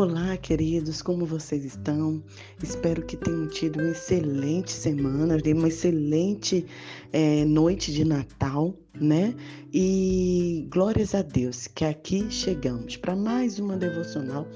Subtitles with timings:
[0.00, 2.22] Olá, queridos, como vocês estão?
[2.62, 6.64] Espero que tenham tido uma excelente semana, uma excelente
[7.12, 9.34] é, noite de Natal, né?
[9.70, 14.48] E glórias a Deus que aqui chegamos para mais uma devocional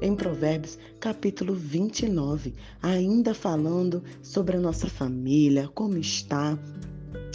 [0.00, 6.56] em Provérbios, capítulo 29, ainda falando sobre a nossa família, como está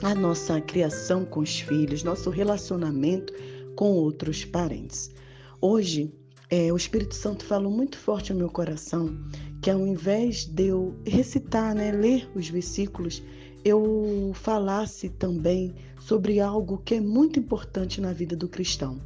[0.03, 3.33] a nossa criação com os filhos, nosso relacionamento
[3.75, 5.11] com outros parentes.
[5.59, 6.13] Hoje
[6.49, 9.17] é, o Espírito Santo falou muito forte ao meu coração
[9.61, 13.21] que ao invés de eu recitar, né, ler os versículos,
[13.65, 19.01] eu falasse também sobre algo que é muito importante na vida do cristão: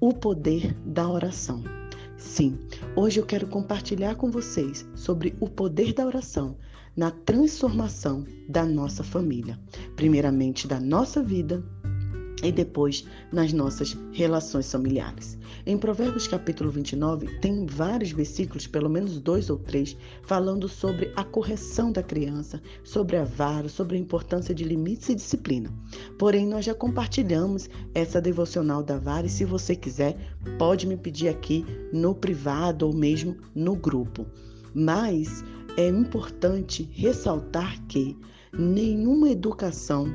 [0.00, 1.62] o poder da oração.
[2.16, 2.58] Sim,
[2.96, 6.56] hoje eu quero compartilhar com vocês sobre o poder da oração
[6.96, 9.58] na transformação da nossa família,
[9.94, 11.62] primeiramente da nossa vida
[12.44, 15.38] e depois nas nossas relações familiares.
[15.66, 21.24] Em Provérbios capítulo 29, tem vários versículos, pelo menos dois ou três, falando sobre a
[21.24, 25.72] correção da criança, sobre a vara, sobre a importância de limites e disciplina.
[26.18, 30.16] Porém, nós já compartilhamos essa devocional da vara e se você quiser,
[30.58, 34.26] pode me pedir aqui no privado ou mesmo no grupo.
[34.74, 35.42] Mas
[35.78, 38.16] é importante ressaltar que
[38.52, 40.06] nenhuma educação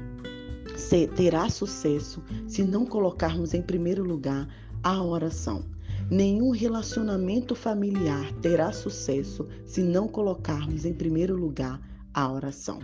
[1.16, 4.48] terá sucesso se não colocarmos em primeiro lugar
[4.84, 5.64] a oração.
[6.10, 11.80] Nenhum relacionamento familiar terá sucesso se não colocarmos em primeiro lugar
[12.14, 12.80] a oração.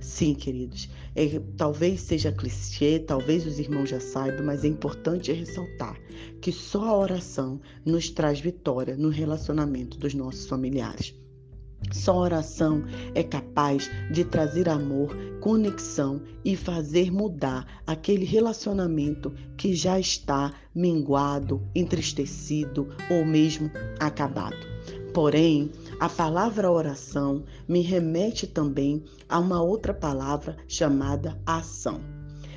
[0.00, 6.00] Sim, queridos, é, talvez seja clichê, talvez os irmãos já saibam, mas é importante ressaltar
[6.40, 11.14] que só a oração nos traz vitória no relacionamento dos nossos familiares.
[11.92, 19.98] Só oração é capaz de trazer amor, conexão e fazer mudar aquele relacionamento que já
[19.98, 24.70] está minguado, entristecido ou mesmo acabado.
[25.12, 32.00] Porém, a palavra oração me remete também a uma outra palavra chamada ação.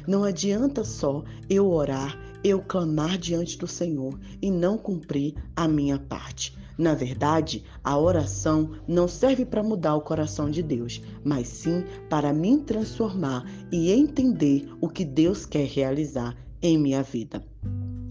[0.08, 5.98] Não adianta só eu orar, eu clamar diante do Senhor e não cumprir a minha
[5.98, 6.58] parte.
[6.78, 12.34] Na verdade, a oração não serve para mudar o coração de Deus, mas sim para
[12.34, 17.44] me transformar e entender o que Deus quer realizar em minha vida.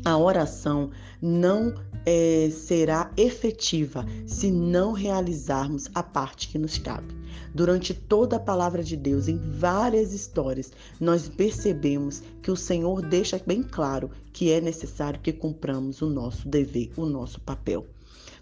[0.05, 0.91] A oração
[1.21, 7.15] não é, será efetiva se não realizarmos a parte que nos cabe.
[7.55, 13.41] Durante toda a palavra de Deus, em várias histórias, nós percebemos que o Senhor deixa
[13.47, 17.87] bem claro que é necessário que cumpramos o nosso dever, o nosso papel.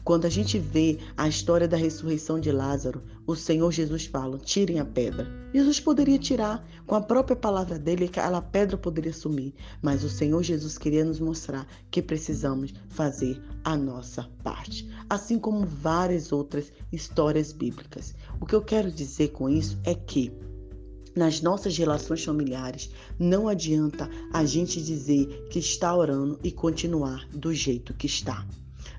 [0.04, 4.78] Quando a gente vê a história da ressurreição de Lázaro, o Senhor Jesus fala: tirem
[4.78, 5.28] a pedra.
[5.52, 10.42] Jesus poderia tirar, com a própria palavra dele, aquela pedra poderia sumir, mas o Senhor
[10.42, 17.52] Jesus queria nos mostrar que precisamos fazer a nossa parte, assim como várias outras histórias
[17.52, 18.14] bíblicas.
[18.40, 20.32] O que eu quero dizer com isso é que
[21.14, 27.52] nas nossas relações familiares, não adianta a gente dizer que está orando e continuar do
[27.52, 28.46] jeito que está.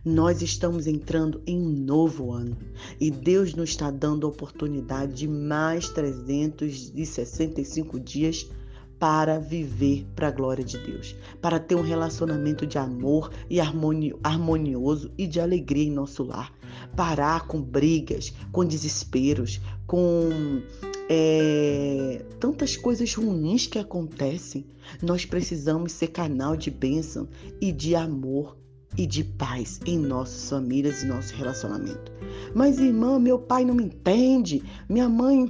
[0.04, 2.58] Nós estamos entrando em um novo ano
[3.00, 8.50] e Deus nos está dando a oportunidade de mais 365 dias
[8.98, 15.12] para viver para a glória de Deus, para ter um relacionamento de amor e harmonioso
[15.16, 16.52] e de alegria em nosso lar,
[16.96, 20.64] parar com brigas, com desesperos, com
[21.08, 24.66] é, tantas coisas ruins que acontecem.
[25.00, 27.30] Nós precisamos ser canal de bênção
[27.60, 28.60] e de amor
[28.98, 32.12] e de paz em nossas famílias e nosso relacionamento.
[32.54, 35.50] Mas, irmã, meu pai não me entende, minha mãe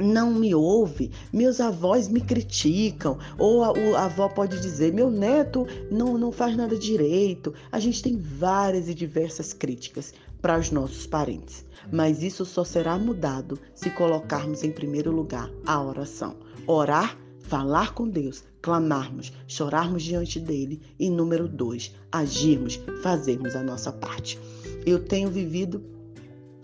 [0.00, 5.66] não me ouve, meus avós me criticam, ou a, a, avó pode dizer, meu neto
[5.90, 7.54] não, não faz nada direito.
[7.70, 10.12] A gente tem várias e diversas críticas
[10.42, 15.82] para os nossos parentes, mas isso só será mudado se colocarmos em primeiro lugar a
[15.82, 16.36] oração.
[16.66, 17.16] Orar
[17.48, 24.38] falar com Deus, clamarmos, chorarmos diante dele e número dois, agirmos, fazermos a nossa parte.
[24.84, 25.82] Eu tenho vivido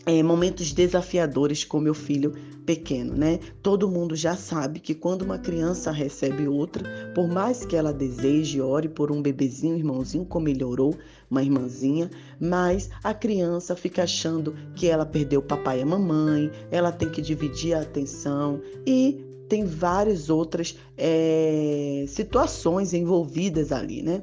[0.05, 2.33] é, momentos desafiadores com meu filho
[2.67, 3.39] pequeno, né?
[3.63, 8.61] Todo mundo já sabe que quando uma criança recebe outra, por mais que ela deseje,
[8.61, 10.97] ore por um bebezinho, irmãozinho, como ele orou,
[11.31, 16.51] uma irmãzinha, mas a criança fica achando que ela perdeu o papai e a mamãe,
[16.71, 24.23] ela tem que dividir a atenção e tem várias outras é, situações envolvidas ali, né?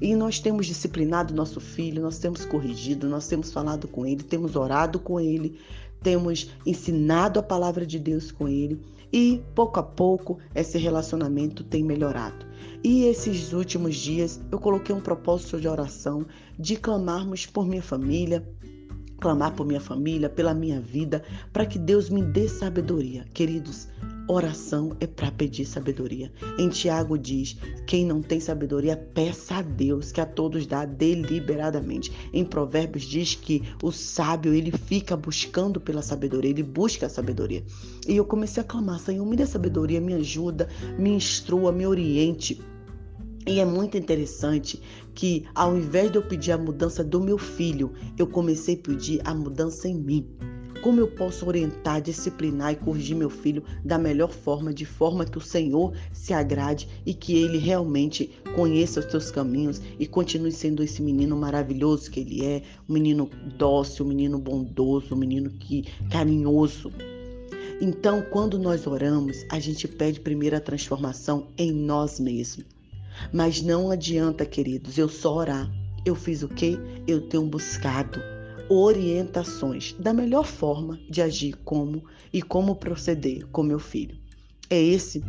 [0.00, 4.56] E nós temos disciplinado nosso filho, nós temos corrigido, nós temos falado com ele, temos
[4.56, 5.58] orado com ele,
[6.02, 8.80] temos ensinado a palavra de Deus com ele
[9.12, 12.46] e pouco a pouco esse relacionamento tem melhorado.
[12.82, 16.24] E esses últimos dias eu coloquei um propósito de oração
[16.58, 18.48] de clamarmos por minha família,
[19.20, 21.22] clamar por minha família, pela minha vida,
[21.52, 23.26] para que Deus me dê sabedoria.
[23.34, 23.86] Queridos,
[24.30, 26.32] oração é para pedir sabedoria.
[26.58, 27.56] Em Tiago diz:
[27.86, 32.12] quem não tem sabedoria, peça a Deus, que a todos dá deliberadamente.
[32.32, 37.64] Em Provérbios diz que o sábio ele fica buscando pela sabedoria, ele busca a sabedoria.
[38.06, 40.68] E eu comecei a clamar: Senhor, me dê sabedoria, me ajuda,
[40.98, 42.60] me instrua, me oriente.
[43.46, 44.80] E é muito interessante
[45.14, 49.20] que, ao invés de eu pedir a mudança do meu filho, eu comecei a pedir
[49.24, 50.26] a mudança em mim.
[50.82, 55.36] Como eu posso orientar, disciplinar e corrigir meu filho da melhor forma, de forma que
[55.36, 60.82] o Senhor se agrade e que ele realmente conheça os seus caminhos e continue sendo
[60.82, 63.28] esse menino maravilhoso que ele é, um menino
[63.58, 66.90] dócil, um menino bondoso, um menino que carinhoso.
[67.78, 72.64] Então, quando nós oramos, a gente pede primeiro a transformação em nós mesmos.
[73.32, 75.70] Mas não adianta, queridos, eu só orar.
[76.06, 76.78] Eu fiz o quê?
[77.06, 78.18] Eu tenho buscado
[78.70, 84.16] orientações da melhor forma de agir como e como proceder com meu filho.
[84.70, 85.24] É esse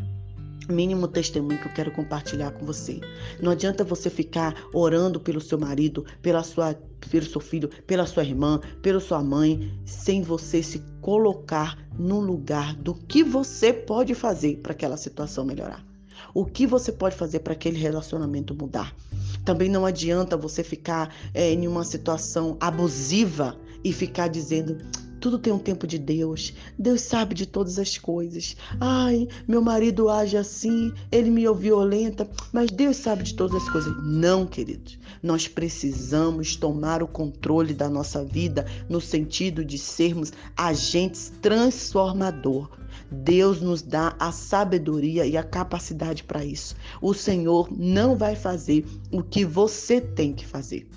[0.70, 3.02] mínimo testemunho que eu quero compartilhar com você.
[3.42, 6.76] Não adianta você ficar orando pelo seu marido, pela sua,
[7.10, 12.76] pelo seu filho, pela sua irmã, pela sua mãe, sem você se colocar no lugar
[12.76, 15.84] do que você pode fazer para aquela situação melhorar.
[16.32, 18.96] O que você pode fazer para aquele relacionamento mudar?
[19.44, 24.78] Também não adianta você ficar é, em uma situação abusiva e ficar dizendo
[25.22, 26.52] tudo tem um tempo de Deus.
[26.78, 28.58] Deus sabe de todas as coisas.
[28.80, 33.94] Ai, meu marido age assim, ele me violenta, mas Deus sabe de todas as coisas.
[34.04, 34.98] Não, queridos.
[35.22, 42.81] Nós precisamos tomar o controle da nossa vida no sentido de sermos agentes transformador.
[43.12, 46.76] Deus nos dá a sabedoria e a capacidade para isso.
[47.02, 50.88] O Senhor não vai fazer o que você tem que fazer.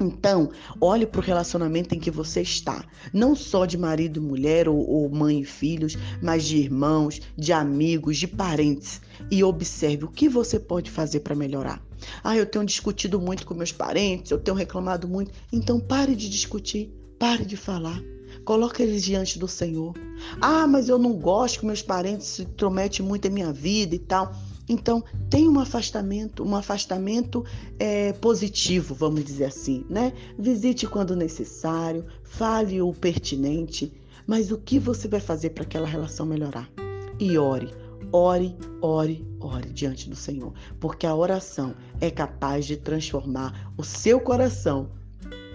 [0.00, 0.50] Então,
[0.80, 4.78] olhe para o relacionamento em que você está, não só de marido e mulher, ou,
[4.78, 9.00] ou, mãe e filhos, mas de irmãos, de amigos, de parentes,
[9.30, 11.80] e observe o que você pode fazer para melhorar.
[12.24, 15.30] Ah, eu tenho discutido muito com meus parentes, eu tenho reclamado muito.
[15.52, 18.02] Então, pare de discutir, pare de falar.
[18.44, 19.94] Coloque eles diante do Senhor.
[20.40, 23.98] Ah, mas eu não gosto que meus parentes se intrometem muito em minha vida e
[23.98, 24.32] tal.
[24.68, 27.44] Então, tem um afastamento, um afastamento
[27.78, 30.12] é, positivo, vamos dizer assim, né?
[30.38, 33.92] Visite quando necessário, fale o pertinente,
[34.26, 36.70] mas o que você vai fazer para aquela relação melhorar?
[37.18, 37.74] E ore,
[38.12, 44.20] ore, ore, ore diante do Senhor, porque a oração é capaz de transformar o seu
[44.20, 44.90] coração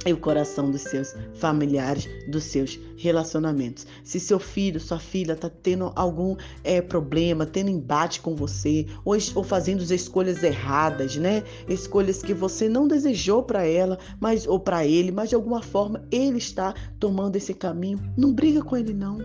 [0.06, 3.86] e o coração dos seus familiares, dos seus relacionamentos.
[4.04, 9.16] Se seu filho, sua filha está tendo algum é, problema, tendo embate com você, ou,
[9.36, 11.44] ou fazendo as escolhas erradas, né?
[11.68, 16.04] Escolhas que você não desejou para ela, mas ou para ele, mas de alguma forma
[16.12, 18.00] ele está tomando esse caminho.
[18.18, 19.18] Não briga com ele não.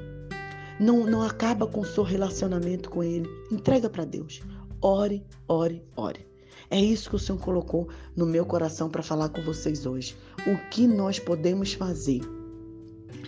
[0.81, 3.29] Não, não acaba com o seu relacionamento com ele.
[3.51, 4.43] Entrega para Deus.
[4.81, 6.32] Ore, ore, ore.
[6.73, 7.87] É isso que o Senhor colocou
[8.17, 10.17] no meu coração para falar com vocês hoje.
[10.47, 12.23] O que nós podemos fazer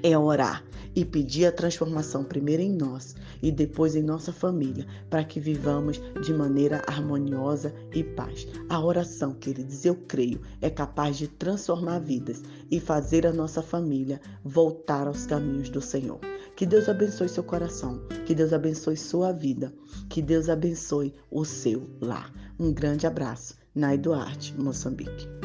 [0.03, 0.65] é orar
[0.97, 6.01] e pedir a transformação primeiro em nós e depois em nossa família, para que vivamos
[6.23, 8.49] de maneira harmoniosa e paz.
[8.67, 14.23] A oração, queridos, eu creio, é capaz de transformar vidas e fazer a nossa família
[14.43, 16.19] voltar aos caminhos do Senhor.
[16.57, 19.73] Que Deus abençoe seu coração, que Deus abençoe sua vida,
[20.09, 22.33] que Deus abençoe o seu lar.
[22.59, 23.57] Um grande abraço.
[23.75, 25.44] Nai Duarte, Moçambique.